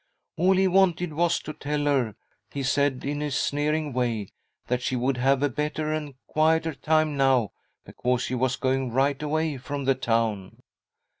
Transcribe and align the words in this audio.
All 0.35 0.53
he 0.55 0.67
wanted 0.67 1.13
was 1.13 1.39
to 1.41 1.53
tell 1.53 1.85
her, 1.85 2.15
he 2.49 2.63
said 2.63 3.05
in 3.05 3.21
his 3.21 3.35
sneering 3.35 3.93
way, 3.93 4.29
that 4.65 4.81
she 4.81 4.95
would 4.95 5.17
have 5.17 5.43
a 5.43 5.47
better 5.49 5.93
and 5.93 6.09
a 6.09 6.13
quieter 6.25 6.73
time 6.73 7.15
now, 7.15 7.51
because 7.85 8.25
he 8.25 8.33
was 8.33 8.55
going 8.55 8.91
right 8.91 9.21
away 9.21 9.57
from 9.57 9.85
the 9.85 9.93
town. 9.93 10.63